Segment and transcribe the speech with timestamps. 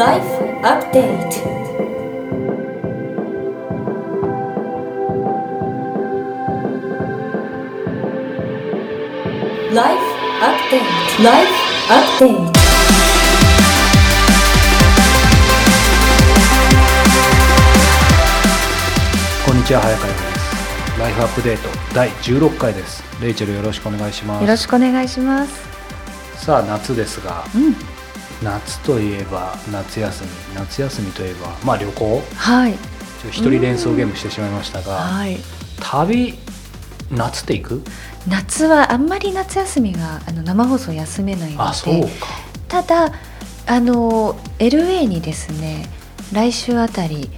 [0.00, 0.24] Life
[0.62, 1.44] Update.
[9.74, 10.02] ライフ
[10.40, 10.86] アップデー
[11.18, 11.52] トライフ
[11.92, 12.52] アップデート
[19.44, 23.02] こんにちは早川ですライフアップデート第16回です。
[23.22, 24.42] レイチェルよろしくお願いします。
[24.42, 25.70] よろしくお願いします。
[26.42, 27.44] さあ夏ですが。
[27.54, 27.99] うん、
[28.42, 32.22] 夏といえば夏休み夏休みといえばまあ旅行。
[32.36, 32.72] はい、
[33.30, 35.38] 一人連想ゲームしてしまいましたが、はい。
[35.80, 36.38] 旅
[37.10, 37.82] 夏って行く？
[38.28, 42.26] 夏はあんまり夏休みがあの生放送休めないのあそうで、か。
[42.68, 43.12] ただ
[43.66, 45.88] あの LA にですね、
[46.32, 47.30] 来週あたり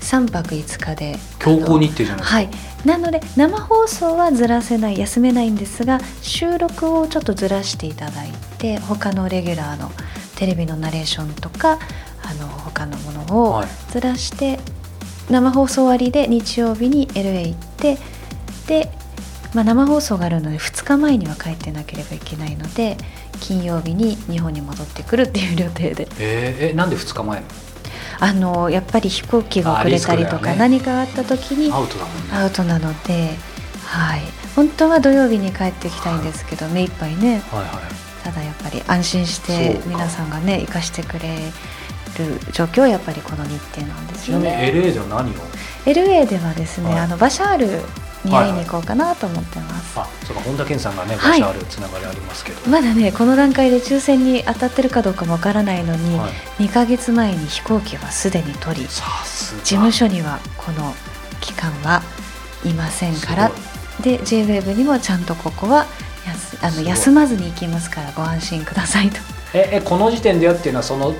[0.00, 2.50] 3泊5日で強行日程じゃないですか、はい。
[2.84, 9.90] なので生放送はずらせない休めないんですが収録をちょっとずらしていただいて他のレギュラーの
[10.38, 11.80] テレビのナレーションとか
[12.22, 13.68] あの他のものをはい。
[13.90, 14.60] ずらして、
[15.28, 17.98] 生放送終わりで日曜日に LA 行って
[18.68, 18.90] で、
[19.52, 22.96] まあ、生放送があるので2日前には帰ってなければいけないので
[23.40, 26.08] 金曜日に日本に戻ってくるっていう予定で。
[26.20, 27.42] えーえなんで2日前
[28.20, 30.56] あのやっぱり飛行機が遅れたりとか、ね。
[30.56, 32.20] 何かあった時にのアウトだもんね。
[32.32, 33.30] アウトなので、
[33.84, 34.22] はい、
[34.56, 37.42] 本当は土曜日に帰ってきたいんですけど、目いっぱいね。
[37.50, 38.07] はいはい
[38.68, 41.36] ぱり安心して皆さんがね生かしてくれ
[42.18, 44.72] る状況はやっぱりこの日程なんですよね。
[44.74, 45.34] LA では何を
[45.86, 46.98] ？LA ではですね、はい。
[47.00, 47.66] あのバシャール
[48.24, 49.98] に会いに行こうかなと思ってます。
[49.98, 50.42] あそうか。
[50.42, 51.38] 本田健さんがねバはい。
[51.38, 56.64] シャールつながりありますけど、まだねこの段階で抽選に当たってるかどうかもわからないのに、はい。
[56.64, 59.02] 2ヶ月前に飛行機はすでに取り事
[59.62, 60.94] 務所にはこの
[61.40, 62.02] 期間は
[62.64, 63.50] いませんから。
[63.50, 65.86] すで JWEB にもちゃんとここは
[66.62, 69.18] あの休まずに行きますからご安心くださいと。
[69.54, 71.14] ええこの時点でやっていうのはその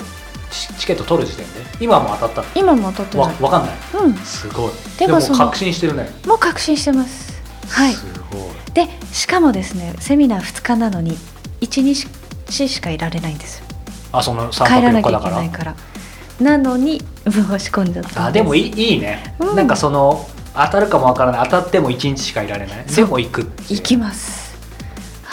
[0.50, 1.60] チチケット取る時点で？
[1.80, 3.76] 今はもう当たった今も取ってわわかんない？
[4.04, 4.14] うん。
[4.16, 4.72] すごい。
[4.98, 6.10] でも確信してるね。
[6.26, 7.42] もう確信してます。
[7.68, 7.92] はい。
[7.92, 8.40] すごい。
[8.74, 11.16] でしかもですねセミナー2日なのに
[11.60, 13.64] 1日しかいられないんですよ。
[14.12, 15.76] あその3泊4帰らなきゃい日だからけないから。
[16.40, 19.56] なのに申し込んじゃったんあでもいいいいね、うん。
[19.56, 21.44] なんかその当たるかもわからない。
[21.44, 22.84] 当たっても1日しかいられない。
[22.86, 24.37] でも行く行きます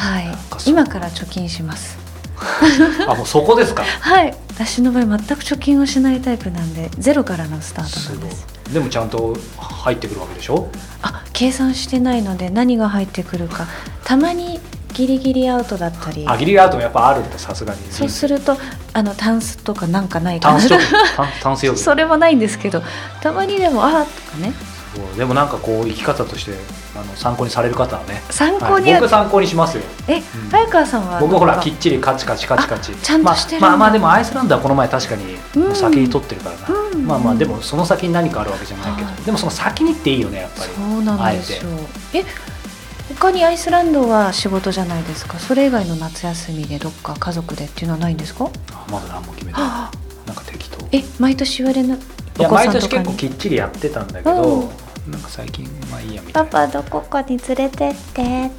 [0.06, 0.28] はい。
[0.66, 1.98] 今から貯金します。
[3.08, 3.84] あもうそこですか？
[4.02, 4.36] はい。
[4.54, 8.46] 私の場合全く貯金をしないタイプなんでゼロからのスタートなんです。
[8.74, 10.68] でもちゃんと入ってくるわけでしょ？
[11.02, 13.68] あ計算してないので何が入ってくるか。
[14.04, 14.60] たまに
[14.94, 16.26] ギリギリアウトだったり。
[16.28, 17.80] あギリアウトもやっぱあるんださすがに。
[17.92, 18.58] そうすると
[18.94, 20.60] あのタンスとかなんかないかな。
[20.60, 22.82] タンス貯金タン タンス預金それもないんですけど
[23.22, 24.54] たまにでもあーとかね
[25.18, 26.54] でもなんかこう生き方として
[26.96, 28.22] あの参考にされる方はね。
[28.30, 29.02] 参考には、はい。
[29.02, 29.84] 僕参考にしますよ。
[30.08, 30.22] え、ん。
[30.50, 35.76] 早川さんは僕ほらきっちりカチカチカチカチあちゃんとしてるまあ、まあまあでもアイスランドはこの前確かにうん。
[35.76, 37.06] 先に取ってるからな、うん。
[37.06, 39.16] まあまあでもその先に何かあるわけじゃないけど、はい。
[39.24, 40.72] でもその先にっていいよねやっぱり。
[40.72, 41.72] そうなんですよ。
[42.14, 42.24] え
[43.20, 45.38] 他にアイスランドは仕事じゃないですか？
[45.38, 48.50] それ以外の夏休みでどっか家族でっていうのはないんですか？
[48.72, 49.70] あまだ何も決めてない。
[49.70, 49.92] あ。
[50.26, 50.88] なんか適当。
[50.92, 52.00] え毎年言われない
[52.38, 54.70] いや毎年結構きっちりやってたんだけど、うん
[55.08, 56.50] なんか最近まあいいやみたいな。
[56.50, 58.52] パパどこかに連れてって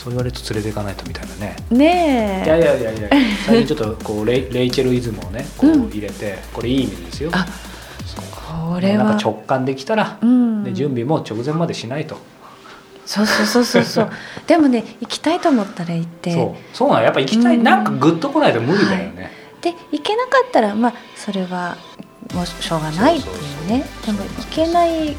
[0.00, 1.56] そう言われると連れていかないとみたいなね。
[1.70, 2.46] ねえ。
[2.46, 3.10] いやいやいやいや。
[3.46, 5.88] 最近ちょっとこうレイレイチェルイズムをねこううん。
[5.88, 7.30] 入れて、これいい意味ですよ。
[7.34, 7.46] あ
[8.06, 8.24] そう。
[8.72, 9.04] これは。
[9.04, 10.64] なんか直感できたら、うん。
[10.64, 12.16] で準備も直前までしないと、
[13.04, 14.10] そうそうそうそうそう。
[14.46, 16.32] でもね行きたいと思ったら行って。
[16.32, 16.76] そう。
[16.76, 17.02] そうなの。
[17.02, 17.62] やっぱ行きたい、うん。
[17.62, 21.76] なんかグッとこないと無理だよね、で行けなかったらまあそれは
[22.32, 23.84] もうしょうがないっていうね。
[24.02, 24.26] そうそうそう。
[24.26, 25.16] でも行けない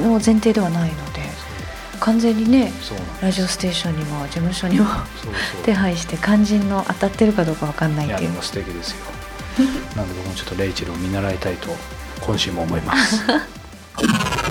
[0.00, 1.20] の前提ではないので
[2.00, 2.72] 完全にね
[3.22, 4.86] ラジオステーションにも事務所にも
[5.64, 8.20] 手配して肝心の当たってるかどうかわかんないっていう。
[8.20, 8.96] いやでも素敵ですよ。
[9.96, 11.68] なので僕もちょっとレイチェルを見習いたいと
[12.20, 13.22] 今週も思います。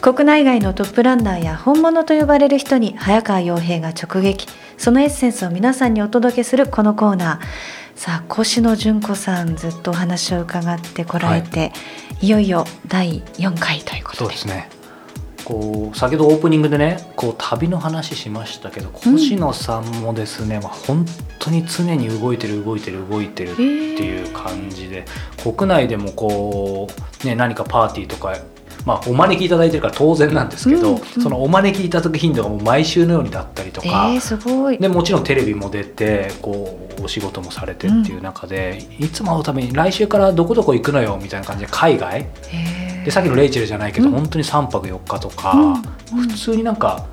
[0.00, 4.48] 国内外のトップランナーや本物と呼ばれる人に早川洋平が直撃
[4.80, 7.40] そのエッセンスを皆さんにお届けするこのコーナー。
[7.96, 11.70] さあ越野純子さんずっとお話を伺ってこられて、
[12.22, 14.36] い、よいよ第4回ということで。
[14.38, 14.70] すね。
[15.44, 21.04] こう先ほどオープニングでねこう旅の話しましたけど星野さんもですね、まあ、本
[21.38, 25.04] 当に常に動いてる動いてる動いてるっていう感じで
[25.42, 26.88] 国内でもこ
[27.22, 28.36] う、ね、何かパーティーとか
[28.86, 31.02] まあ、お招きいただいてるから当然なんですけど、うんうん。
[31.22, 34.78] そのお招きいただく頻度がもう毎週のようにだったりとえか、ー、すごい。
[34.78, 42.20] でもちろんテレビも出てこうお仕事もされてっていう中で、いつも会うために来週からどこどこ行くのよみたいな感じで海外。
[42.48, 43.04] へー。
[43.04, 44.12] でさっきのレイチェルじゃないけど、うん。
[44.12, 45.82] 本当に3泊4日とか、
[46.14, 47.06] 普通になんか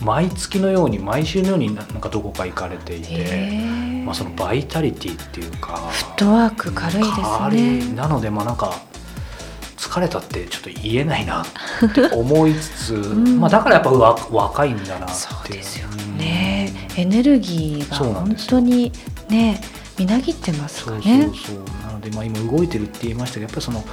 [0.00, 3.60] 毎月のように毎週のようになんかどこか行かれていて、
[4.04, 7.94] まあ、そのバイタリティっていうかフットワーク軽いです軽ねい。
[7.94, 8.74] なのでまあなんか
[9.82, 13.40] 疲れたってちょっと言えないなって 思いつつ、ん。
[13.40, 16.72] まあ、だからやっぱわ若いんだなってそうですようんね。
[16.96, 18.92] エネルギーが本当に
[19.28, 19.60] ね
[19.98, 21.00] みなぎってますかね。
[21.24, 23.84] そうそうなので、まあ、今動いてるって言いましたけどやっぱりその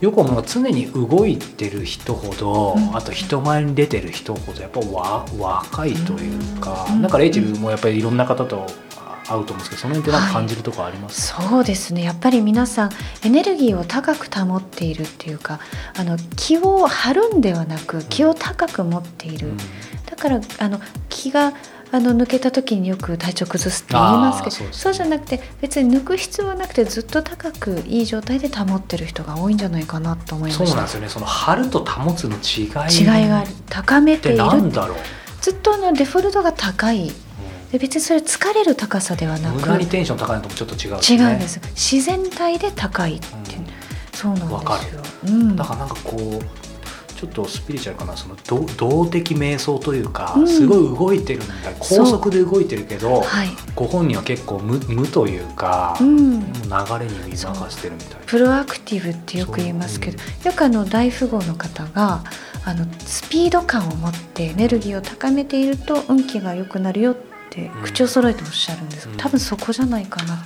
[0.00, 2.94] よく思うのは常に動いてる人ほど、うん。
[2.94, 7.00] あと人前に出てる人ほどやっぱわ若いというか、うん。
[7.00, 8.66] なんかレイチェルもやっぱりいろんな方と
[9.26, 12.02] 会うと思うんですけどその辺ってなんか感じるとこあります、そうですね。
[12.02, 12.90] やっぱり皆さん
[13.24, 15.60] エネルギーを高く保っているっていうか
[15.98, 19.56] あの気を張るんではなく気を高く持っている、うん。
[19.56, 21.52] だからあの気が
[21.92, 24.72] あの抜けた時によく体調崩すって言いますけどそうね。
[24.72, 30.66] そうじゃなくて別に抜く必要はなくてずっと高くいい状態で保ってる人が多いんじゃないかなと思いました。
[30.66, 31.08] そうなんですよね。
[31.08, 34.38] その張ると保つの違い違いがある高めってている。
[34.38, 34.98] なんだろう、
[35.40, 37.12] ずっとあのデフォルトが高い
[37.74, 43.66] で別にそれ疲れる高さではなく無駄にテンション高いのともちょっと違う違うんです自然体で高いっていう、うん。
[44.12, 48.16] そうなんですよ、うん、だからなんかこうちょっとスピリチュアルかな。
[48.16, 50.48] その動動的瞑想というか、うん。
[50.48, 51.54] すごい動いてるんだ。
[51.78, 56.44] 高速で動いてるけど、はい、ご本人は結構無無というか、うん、流
[56.98, 58.10] れに身任せてるみたい。
[58.10, 58.16] な。
[58.26, 62.24] プロアクティブってよく言いますけど、よくあの大富豪の方が
[62.64, 67.82] あのスピード感を持ってエネルギーを高めていると運気が良くなるよってうん。
[67.82, 69.16] 口を揃えておっしゃるんです、うん。
[69.16, 70.44] 多分そこじゃないかな、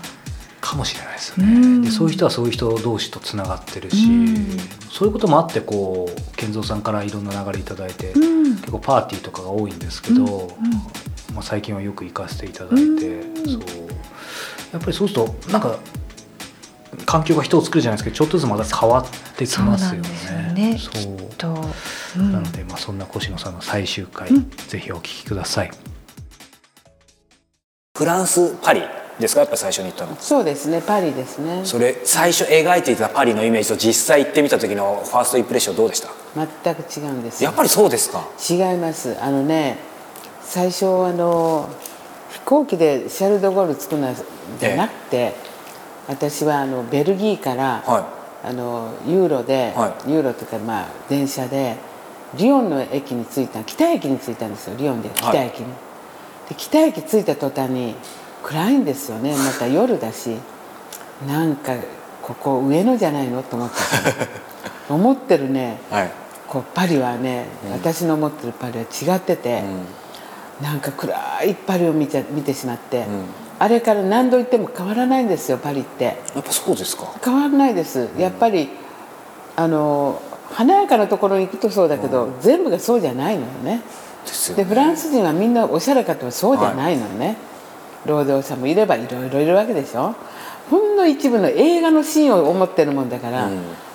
[0.60, 1.82] かもしれないですね、うん。
[1.82, 4.58] でそういう人はそういう人同士とつながってるし、うん。
[4.90, 8.56] そういうこともあってこう健三さんからいろんな流れいただいて、うん。
[8.56, 10.56] 結構パーティーとかが多いんですけど、
[11.34, 13.46] まあ、最近はよく行かせていただいて、うん。
[13.46, 13.60] そう。
[14.72, 15.78] やっぱりそうするとなんか
[17.06, 20.08] 環境が人を作るじゃないですけどちょっとずつまた変わってきますよね。
[20.08, 20.92] そうなんですよ
[21.40, 22.22] そう。
[22.22, 22.32] ん。
[22.32, 24.50] なので、まあ、そんな越野さんの最終回、うん。
[24.50, 25.70] ぜひお聞きください。
[27.98, 28.82] フランスパリ
[29.18, 29.40] ですか？
[29.40, 30.14] やっぱ最初に行ったの。
[30.20, 31.64] そうですねパリですね。
[31.64, 36.10] それ最初描いていたパリのイメージと実際行ってみた時のファーストインプレッションどうでした？
[36.64, 37.42] 全く違うんです。
[37.42, 38.24] やっぱりそうですか。
[38.48, 39.20] 違います。
[39.20, 39.78] あのね
[40.42, 41.68] 最初あの
[42.30, 44.14] 飛行機でシャル・ド・ゴール着くの
[44.60, 45.34] じゃなくて、
[46.06, 48.06] 私はあのベルギーから、は
[48.44, 51.74] あのユーロで、はユーロというかまあ電車で
[52.36, 55.10] リヨンの駅に着いた北駅に着いたんですよリヨンで。
[55.16, 55.66] 北駅に、
[56.48, 57.94] で北駅着いた途端に
[58.42, 59.34] 暗いんですよね。
[59.36, 60.36] また夜だし。
[61.26, 61.74] なんか
[62.22, 63.42] ここ上野じゃないの？
[63.42, 63.74] と思った。
[64.94, 65.78] 思ってるね。
[65.90, 66.10] はい。
[66.46, 69.62] こうパリはね、私の思ってるパリは違ってて、
[70.62, 73.04] なんか暗いパリを見ちゃ見てしまって、
[73.58, 76.04] あれから何度行っても変わらないんですよパリって。
[76.34, 77.12] やっぱそうですか。
[77.22, 78.08] 変わらないです。
[78.16, 78.70] やっぱり
[79.56, 80.22] あの
[80.52, 83.82] 華やかなところに行くとそうだけど、全部がそうじゃないのよね
[84.28, 84.64] ですよね。
[84.64, 87.36] でフランス人はみんなおしゃれかとはそうじゃないのね、
[88.06, 90.14] 労働者もいればいろいろいるわけでしょ。
[90.70, 93.48] ほんの一部の映画のシーンを思ってるもんだから、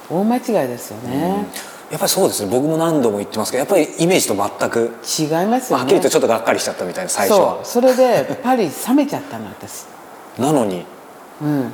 [0.09, 1.45] 大間違いですよね、
[1.91, 2.50] やっぱりそうですね。
[2.50, 5.83] 僕も何度も言ってますけどやっぱりイメージと全く違いますよね。
[5.83, 7.45] はっきりとちょっとがっかりしちゃったみたいな最初そう。
[7.45, 9.85] はそれでパリ冷めちゃったの私。
[10.39, 10.85] なのに。
[11.41, 11.71] うん。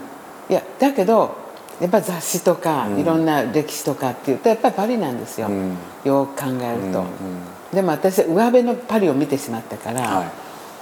[0.50, 1.36] いやだけど
[1.80, 5.78] やっぱ雑誌とか、いろんな歴史とかっていうとやっぱりパリなんですよ、ん。
[6.04, 7.06] よく考えると、
[7.74, 10.32] でも私は上辺のパリを見てしまったから、は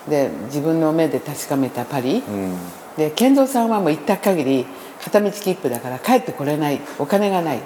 [0.09, 2.55] で自分の目で確かめたパリ、うん。
[2.97, 4.65] で健三さんはもう行った限り
[5.03, 6.81] 片道切符だから帰ってこれない。
[6.97, 7.59] お金がない。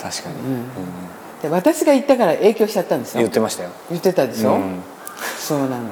[0.00, 0.36] 確かに、
[1.42, 3.20] で私が行ったから影響しちゃったんですよ。
[3.20, 3.70] 言ってましたよ。
[3.90, 4.80] 言ってたでしょ、うん。
[5.38, 5.82] そうなの。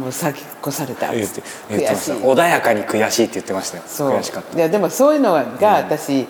[0.00, 1.12] もう先越された。
[1.12, 2.16] 言って言ってました。
[2.16, 3.84] い穏やかに悔しいって言ってましたよ。
[3.84, 4.56] 悔しかった。
[4.56, 6.26] いやでもそういうのが私、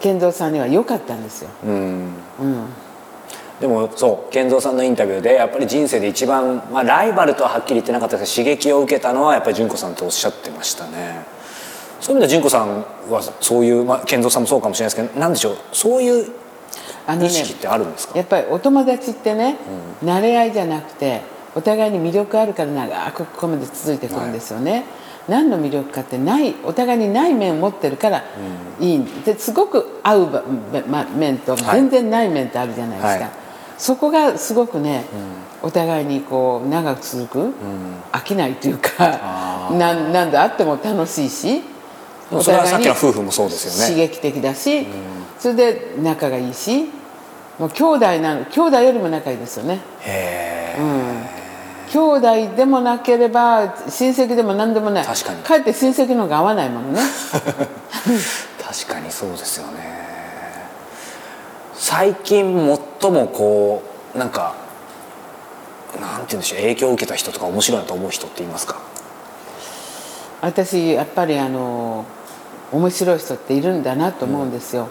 [0.00, 1.72] 健三さんには良かったんですよ、うん。
[1.72, 2.64] うん、
[3.60, 8.34] でもそう健三さんのインタビューでやっぱり人生で一番、まあ、ライバルとははっきり言ってなかったです。
[8.36, 11.24] けど刺激を受けたのはやっぱり純子さんとおっしゃってましたね。
[12.00, 12.78] そういう意味では純子さん
[13.10, 16.32] はそういう、まあ、健三さんもそうかもしれないですけど何でしょうそういう
[17.22, 19.58] 意識ってあるんですか、やっぱりお友達ってね、
[20.02, 21.20] 慣れ合いじゃなくて
[21.54, 24.84] お互いに魅力あるから長くここまで続いてくるんですよね、
[25.28, 28.24] 何の魅力かってないお互いにない面を持ってるから
[28.80, 28.96] いい。
[28.96, 30.44] んですごく合う
[31.16, 31.80] 面とはい。
[31.80, 33.39] 全然ない面ってあるじゃないですか、はい
[33.80, 35.06] そこがすごくね、
[35.62, 37.52] お互いにこう長く続く、
[38.12, 41.62] 飽きないというかあなん何度あっても楽しいし
[42.30, 43.94] もそれはさっきの夫婦もそうですよね。
[43.94, 44.86] 刺激的だし、
[45.38, 46.90] それで仲がいいし
[47.58, 49.80] もう兄弟なの兄弟よりも仲いいですよね。
[50.02, 55.06] へえ、兄弟でもなければ親戚でも何でもない。
[55.06, 55.42] 確かに。
[55.42, 57.00] かえって親戚の方が合わないものね。
[58.62, 60.19] 確かにそうですよね
[61.82, 62.54] 最近
[63.00, 63.82] 最もこ
[64.14, 64.54] うなんか
[65.98, 68.82] なんて言うんでしょう影響を受けた人とか面白いなと思う人っていますか？
[70.42, 72.04] 私やっぱりあの
[72.70, 74.88] 面白い人っているんだなと思うんですよ、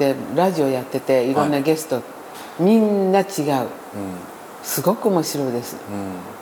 [0.00, 2.02] でラジオやってていろんなゲスト、
[2.58, 3.26] みんな違う、
[4.62, 5.76] すごく面白いです、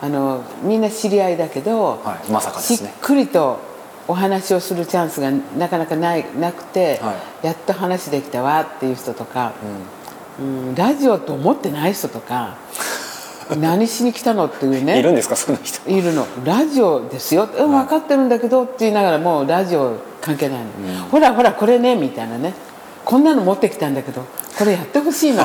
[0.00, 2.30] あのみんな知り合いだけど、はい。
[2.32, 2.88] まさかですね。
[2.88, 3.60] しっくりと
[4.08, 9.52] お話をするチャンスがなかなかないなくて、はやっと話できたわっていう人とか、
[10.40, 10.74] うん。
[10.74, 12.56] ラジオと思ってない人とか
[13.58, 14.98] 何しに来たのっていうね。
[14.98, 15.88] いるんですかそんな人。
[15.90, 16.26] いるの。
[16.44, 20.66] ラジオですよ、うん、分かってるんだけどって言いながらもうラジオ関係ないの、
[21.10, 22.54] ほらほらこれねみたいなね。
[23.04, 24.22] こんなの持ってきたんだけど
[24.58, 25.44] これやってほしいの。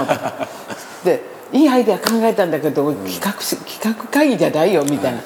[1.05, 5.19] でいいアイデア考えたんだけど、企画し企画会議じゃないよみたいな、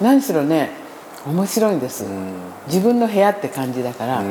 [0.00, 0.70] 何しろね
[1.28, 2.04] 面白いんです、
[2.66, 4.22] 自分の部屋って感じだから、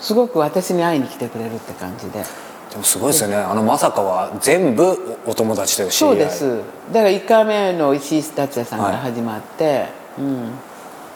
[0.00, 2.24] すごく私に会いに来てくれるって感じで。
[2.70, 3.36] でもすごいですよね。
[3.36, 6.58] あのまさかは全部お友達というそうです。
[6.92, 9.86] だから1回目の石井達也さんから始まって、
[10.18, 10.50] うん。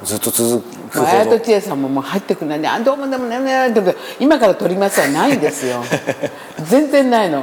[0.02, 1.38] ずっと続く綾ど。
[1.38, 5.82] 戸千恵さんももう入ってくるねあどうもでもねねでも今から撮りますはないんですよ。
[6.64, 7.42] 全然ないの、は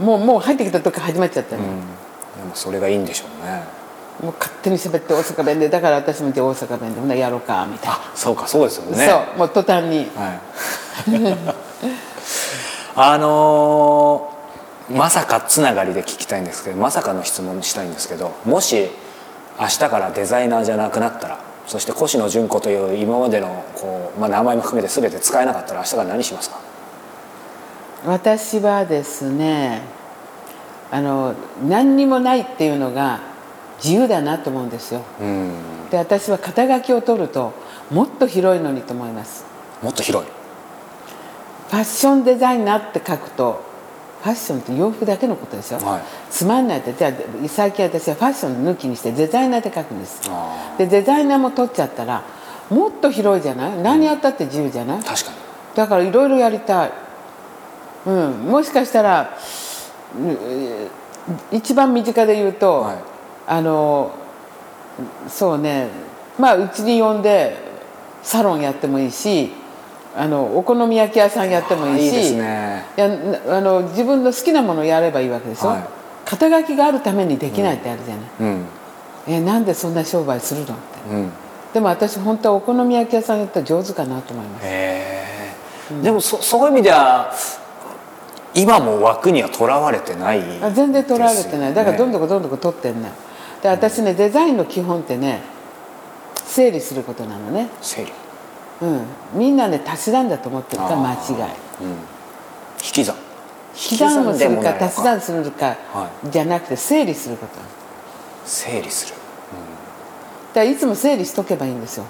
[0.00, 0.02] い。
[0.02, 1.76] もうもう入ってきた時始まっちゃったの、でも
[2.54, 3.62] それがいいんでしょうね
[4.22, 9.06] もう勝手に喋って大阪弁でだから私も大阪弁でほなやろうかみたいな、あそうかそうですよね。
[9.06, 10.10] そうもう途端に。
[10.16, 10.40] はい。
[12.96, 14.36] あのー
[14.88, 18.88] まさかつながりで聞きたいんですけどまさかの質問したいんですけどもし
[19.58, 26.58] 明日からデザイナーじゃなくなったらそして越野純子という今までのこう、まあ、名前も含めて全て使えなかったら明日から何しますか？
[28.06, 29.82] 私はですね
[30.92, 31.34] あの
[31.66, 33.18] 何にもないっていうのが
[33.82, 35.02] 自由だなと思うんですよ。
[35.20, 35.52] うん。
[35.90, 37.52] で私は肩書きを取ると
[37.90, 39.44] もっと広いのにと思います。
[39.82, 40.30] もっと広い。
[41.68, 43.62] ファッションデザイナーって書くと
[44.22, 46.02] ファッションって洋服だけのことでしょ、はい。
[46.30, 46.92] つまんないって。
[46.94, 47.12] じゃあ
[47.48, 50.22] 最近私はファッション抜きにしてデザイナーって書くんです。
[50.28, 52.24] あでデザイナーも取っちゃったら
[52.70, 53.82] もっと広いじゃない？
[53.82, 55.36] 何やったって自由じゃない、確かに。
[55.76, 56.92] だからいろいろやりたい、
[58.06, 59.36] うん、もしかしたら
[60.16, 60.36] うん
[61.52, 62.96] 一番身近で言うと、はい
[63.46, 64.12] あの
[65.28, 65.88] そうね。
[66.38, 67.56] まあうちに呼んで
[68.22, 69.50] サロンやってもいいし
[70.14, 75.84] あのお好み焼き屋さんやってもいいしやなあの自分の好きなものをやればいいわけでしょ、はい。
[76.24, 78.64] 肩書きがあるためにできないってあるじゃない、うん。
[79.28, 80.74] えなんでそんな商売するのって。
[81.10, 81.30] うん。
[81.72, 84.66] でも私本当はお好み焼き屋さんやったら上手かなと思います。
[86.02, 87.32] でもそそういう意味では
[88.54, 91.74] 今も枠にはとらわれてないあ全然取られてない。
[91.74, 93.10] だからどんどここどんどこ取ってんね
[93.62, 95.40] で私ねデザインの基本ってね
[96.44, 97.68] 整理することなのね。
[97.80, 98.12] 整理。
[98.82, 99.02] うん。
[99.34, 101.18] みんなね足し算だと思ってるから間違い。
[102.84, 103.16] 引き算。
[103.74, 107.52] 引き算をするか足し算するかはじゃなくて整理すること。
[108.44, 109.14] 整理する。
[110.54, 112.06] だからいつも整理しとけばいいんですよ、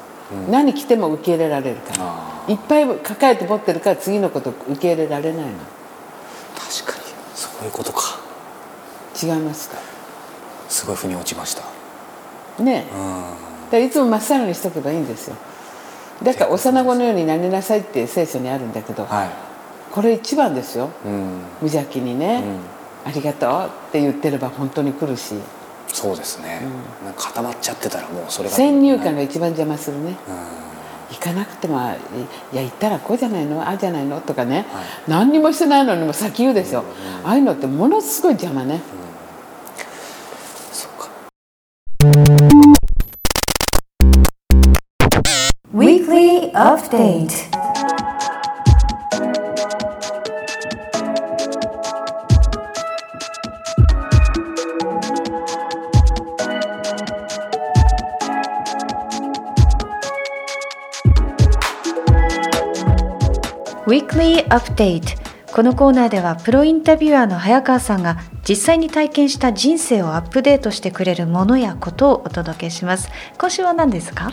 [0.48, 2.04] 何来ても受け入れられるから。
[2.04, 5.50] あいっぱい抱えて持ってるから次のこと受け入れられないの。
[6.54, 7.04] 確かに。
[7.34, 8.20] そういうことか。
[9.20, 9.78] 違いますか？
[10.68, 11.62] すごい腑に落ちました。
[12.62, 12.86] ね
[13.72, 13.76] え。
[13.76, 13.84] うん。
[13.84, 15.36] いつもまっさらにしとけばいいんですよ。
[16.22, 19.30] だから幼子のようになりなさいって聖書にあるんだけど、はい。
[19.92, 20.90] これ一番ですよ。
[21.04, 21.40] うん。
[21.60, 22.42] 無邪気にね、
[23.04, 25.34] ありがとうって言ってれば本当に来るし。
[25.92, 26.62] そうですね。
[27.04, 30.10] なんか固まっちゃってたらもうそれが先入観が一番邪魔するね。
[30.10, 30.16] うん。
[31.08, 31.94] 行かなくてもい
[32.52, 33.62] いや行ったらこうじゃないの？
[33.62, 34.20] ああじゃないの？
[34.20, 34.66] とかね、
[35.06, 36.82] 何にもしてないのにも先言うでしょ、
[37.24, 39.05] ああいうのってものすごい邪魔ね、そっ
[46.56, 47.50] Update.
[63.86, 65.18] Weekly Update.
[65.52, 68.16] このコーナーではプロインタビュアーの早川さんが
[68.48, 73.10] 実際に体験した人生をアップデートしてくれるものやことをお届けします。
[73.36, 74.32] 今週は何ですか？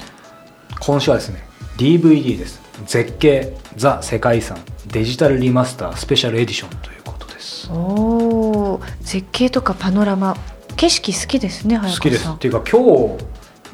[0.80, 2.62] 今週はですね DVD です。
[2.86, 7.70] 絶景ザ世界遺産デジタルリマスタースペシャルエディションということです。
[7.72, 10.36] おー絶景とかパノラマ
[10.76, 12.28] 景色好きですね早好きです。
[12.30, 13.24] っていうか今日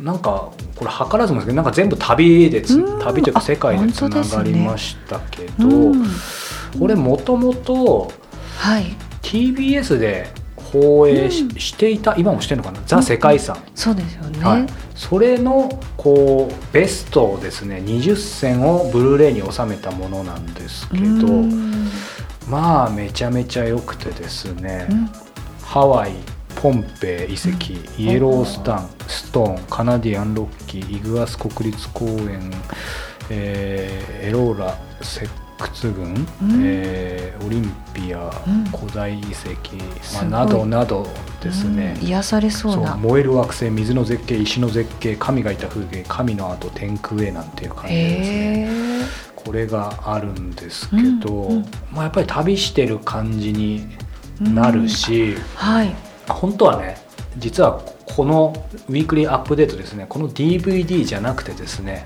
[0.02, 6.06] なんかこれ図らずもですけどなんか全部旅で旅というかあ世界でつながりましたけど、うん
[6.78, 8.12] これもともと
[8.58, 8.86] はい。
[9.24, 10.28] TBS で
[10.72, 21.90] 放映し,、していた今もしてるのかな「ザ・世界遺産」そうですよね、はい、それのこうベストをですね20選をブルーレイに収めたものなんですけどうん。
[22.50, 25.10] まあめちゃめちゃ良くてですね、うん。
[25.62, 26.14] ハワイ
[26.56, 32.52] ポンペイ遺跡、イエロースタンストーンカナディアンロッキーイグアス国立公園、
[33.30, 35.22] えーエローラ石
[35.60, 36.62] 窟群、うん。
[36.64, 38.66] えーオリンピア、うん。
[38.66, 39.76] 古代遺跡、
[40.14, 41.08] まあ、などなど
[41.42, 42.08] ですね、うん。
[42.08, 42.96] 癒されそうな。
[42.96, 48.70] 燃える惑星水の絶景石の絶景神がいた風景神の跡天空へなんていう感じでですね。
[49.36, 53.88] これがあるんですけど、うんうんまあ、やっぱり旅してる感じに
[54.40, 55.96] なるし、はい。
[56.28, 56.98] 本当はね
[57.38, 58.54] 実はこの
[58.90, 62.06] ウィークリーアップデートですねこの DVD じゃなくてですね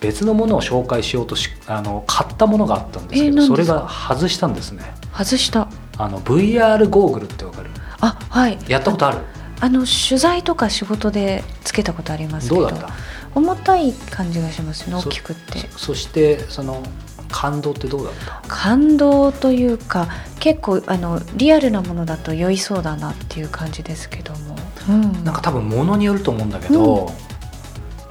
[0.00, 4.82] 別のものを紹介しようとしあの買ったものがあったんですけど、えーそれが外したんですね。
[5.12, 5.68] 外した。
[5.96, 7.70] あの VR ゴーグルってわかる？
[8.00, 8.58] あはい。
[8.68, 9.18] やったことある？
[9.60, 12.90] あの取材とか仕事でつけたことありますけどどうだった？
[13.34, 15.58] 重たい感じがしますね大そきくって。
[15.72, 16.82] そそしてその
[17.30, 18.12] 感動ってどうだっ
[18.42, 18.42] た？
[18.46, 24.56] 感動というか結構あのリアルなものだと酔いそうだなっていう感じですけども、
[24.88, 27.12] うん、なんか多分物によると思うんだけど、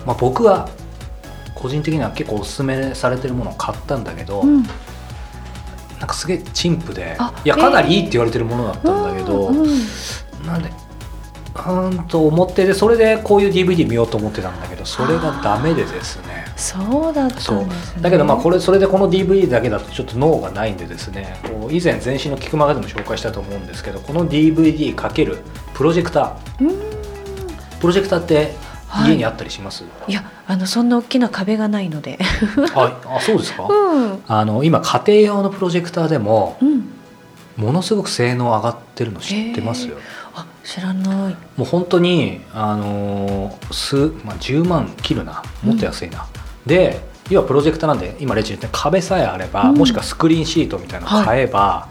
[0.05, 0.67] まあ、僕は
[1.67, 4.63] 個人的には結構おすすめされてるものを買ったんだけど、うん。
[5.99, 9.67] なんかすげえ陳腐であいやかなりいいって言われてるものだったんだけど、うんうん。
[10.45, 16.45] なんでうーんと思ってでそれでこういう DVD 見ようと思ってたんだけどそれがダメでですね。
[16.55, 17.75] そうだったんね。
[17.99, 21.37] だけどまあこれそれでこの DVD だけだとちょっと脳がないんでですね。
[21.43, 25.39] こう以前前身の「キクマガ」でも紹介したと思うんですけどこの DVD かける
[25.73, 26.63] プロジェクター。
[26.63, 26.79] うん。
[27.79, 28.55] プロジェクターって
[28.87, 29.11] はい。
[29.11, 32.17] 家にあったりします、いやあのそんな大きな壁がないので。
[32.73, 34.23] はい、あそうですか、うん。
[34.27, 36.89] あの今家庭用のプロジェクターでもうん。
[37.57, 39.97] ものすごく性能上がってるの知ってますよ。
[40.35, 41.35] あ知らない。
[41.55, 45.41] もう本当にあのー数、まあ、10万切るな。
[45.63, 46.27] もっと安いな、
[46.65, 49.75] で要はプロジェクターなんで今レジ言って壁さえあれば、うん。
[49.75, 51.89] もしくはスクリーンシートみたいなの買えば、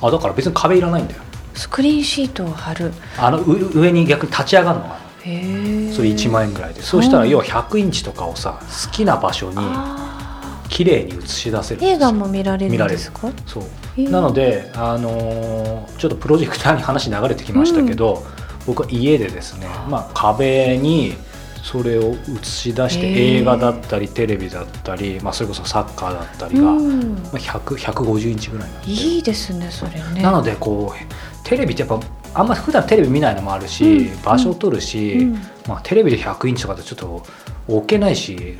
[0.00, 1.22] あだから別に壁いらないんだよ。
[1.54, 2.92] スクリーンシートを貼る。
[3.18, 5.03] あのう上に逆に立ち上がるのが
[5.94, 13.30] それ1万円ぐらいで、そうしたら要は100インチとかをさ好きな場所にあ綺麗に映し出せる映画も見られるんですか？
[13.46, 14.10] そう。
[14.10, 18.24] なので、あのーちょっとプロジェクターに話流れてきましたけど、
[18.66, 21.14] 僕は家でですね、まあ、壁に
[21.62, 27.16] それを映し出して映画だったりテレビだったり、まあ、それこそサッカーだったりが、まうん。
[27.32, 30.22] あ、100 150インチぐらいになっていいですねそれね。
[30.22, 32.00] なのでこうテレビってやっぱ
[32.34, 34.22] あんま普段テレビ見ないのもあるし、うん。
[34.22, 35.32] 場所を取るし、うん。
[35.68, 37.22] まあ、テレビで100インチとかでちょっと
[37.66, 38.56] 置けないし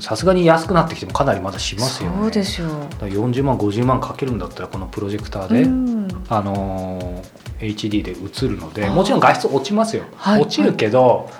[0.00, 2.16] さすがに安くなってきてもかなりまだしますよね。
[2.20, 6.08] そうですよ、だから40万50万かけるんだったらこのプロジェクターで、うん。
[6.28, 10.42] あのー HD で映るのでもちろん画質落ちますよ、はい。
[10.42, 11.30] 落ちるけど、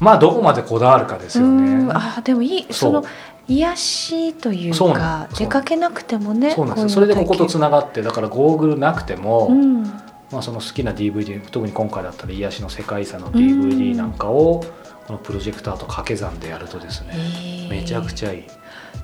[0.00, 1.88] まあどこまでこだわるかですようん。
[1.88, 1.92] ね。
[1.94, 3.04] あでもいいその
[3.48, 6.88] 癒しというか出かけなくてもねそうなんです。
[6.90, 14.64] それでこことつなながってだからゴーグルなくても、うんまあ、その好きな DVD 特に今回だったら癒しの世界遺産の DVD なんかを
[15.06, 17.68] このプロジェクターと掛け算でやるとですね、へー。
[17.68, 18.44] めちゃくちゃいい。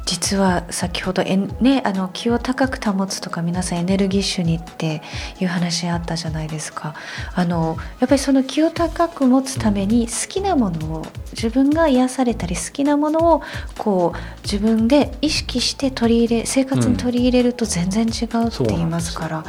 [0.07, 5.03] 実は先ほどえん、ね、あの気を高く保つとか皆さんエネルギッシュにって
[5.39, 6.95] いう話あったじゃないですか。
[7.35, 13.43] あのやっぱりその気を高く持つために好きなものを自分が癒されたり好きなものを
[13.77, 19.45] こう自分で意識して取り入れ生活に取り入れると全然違うって言いますから。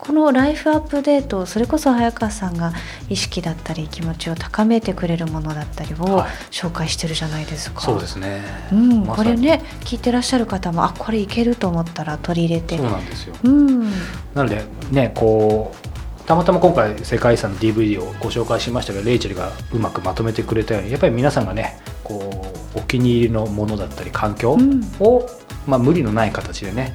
[0.00, 2.72] このライフアップデートそれこそ早川さんが
[3.08, 6.30] 意識だったり気持ちを高めてくれるものだったりをはい。
[6.50, 7.80] 紹介してるじゃないですか。
[7.82, 12.78] そうですね、うん、これね聞いてらっしゃる方もあこれいけると思ったら取り入れて。
[12.78, 13.34] そうなんですよ。
[13.44, 13.90] うん。
[14.34, 24.80] なのでねこうたまたま今回世界遺産の DVD をご紹介しましたがレイチェルがうまくまとめてくれたようにやっぱり皆さんがねこうお気に入りのものだったり環境うん。
[25.00, 25.26] を、
[25.66, 26.94] まあ、無理のない形でね、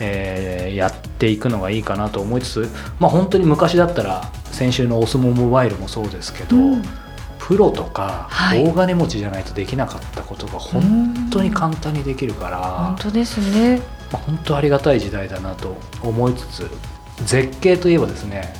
[0.00, 6.82] えーやっていくのがいいかなと思いつつ、まあ、本当に昔だったら先週のお相撲モバイルもそうですけど、うん。
[7.38, 8.64] プロとかはい。
[8.64, 12.58] 大金持ちじゃないとできなかったことが本当に簡単にできるから。
[12.58, 13.80] 本当ですね。
[14.12, 16.70] まあ、本当ありがたい時代だなと思いつつ
[17.24, 18.52] 絶景といえばですね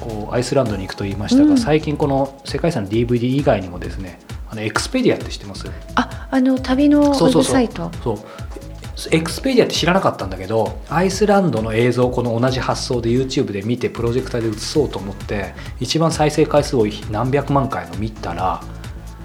[0.00, 1.58] こうアイスランドに行くと言いましたが、うん。
[1.58, 5.66] 最近この世界遺産の DVD 以外にもですねあのエクスペディアって知ってます？
[5.94, 7.90] ああの旅のウェブサイト。
[8.02, 8.18] そう
[9.10, 18.62] エクスペディアって知らなかったんだけどアイスランドの映像をこの同じ発想で YouTube で見てプロジェクターで映そうと思って一番再生回数多い何百万回の見たら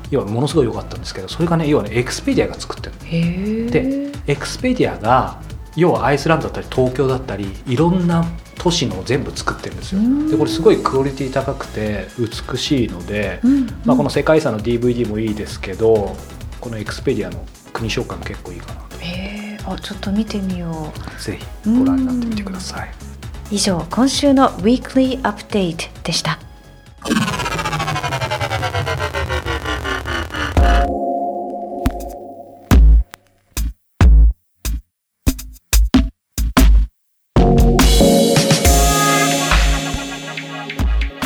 [0.09, 5.39] 要はものすごい良かったんですけどそれがね要はねエクスペディアが作ってるでエクスペディアが
[5.75, 8.25] 要はアイスランドだったり東京だったりいろんな
[8.57, 10.01] 都市のを全部作ってるんですよ。
[10.29, 13.67] でこれすごいクオリティ高くて美しいので、うん。
[13.85, 16.13] まあ、この世界遺産の DVD もいいですけど
[16.59, 18.97] このエクスペディアの国紹介も結構いいかなと
[19.65, 21.21] あちょっと見てみよう。
[21.21, 22.89] ぜひご覧になってみてください。
[23.51, 26.39] 以上今週の「Weekly Update」でした。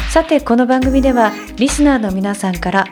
[0.09, 2.85] さてこの番組ではリスナーの皆さんから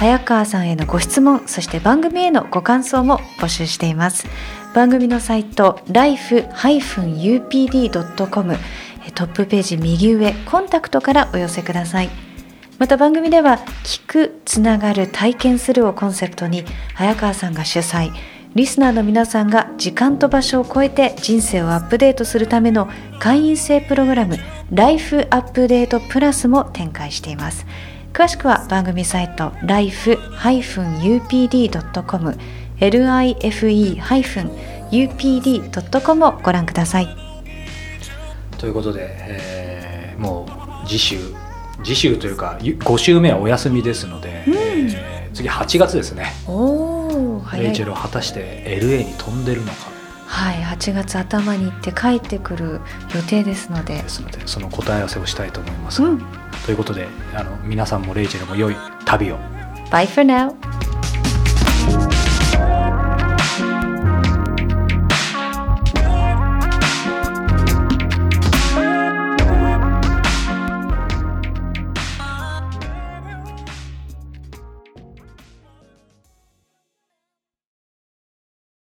[0.00, 4.26] 早川さんへのご質問そして番組へのご感想も募集しています。
[4.74, 6.46] 番組のサイト life-upd.com
[9.06, 12.08] えトップページ右上コンタクトからお寄せください。
[12.78, 18.10] また番組では聞くつながる体験するをコンセプトに早川さんが主催。
[18.54, 24.38] リスナーの皆さんが時間と場所を超えて人生をアップデートするための会員制プログラム
[24.70, 27.66] ライフアップデートプラスも展開しています。
[28.12, 30.18] 詳しくは番組サイト life-upd.com
[34.92, 37.08] life-upd.com をご覧ください。
[38.58, 40.46] ということで、えーも
[40.84, 41.18] う次週
[41.82, 46.32] 次週というか5週目はお休みですので、えー次8月ですね。
[46.48, 49.89] おレイチェルは果たして LA に飛んでるのか
[50.30, 52.80] はい8月頭に行って帰ってくる
[53.14, 53.94] 予定ですので。
[53.94, 56.22] ですのでその答え合わせをしたいと思います、うん。
[56.64, 59.38] ということであの皆さんもレイチェルも良い旅を。
[59.90, 60.69] Bye for now